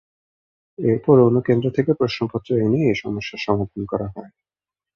[0.79, 4.31] এরপর অন্য কেন্দ্র থেকে প্রশ্নপত্র এনে এ সমস্যার সমাধান করা হয়।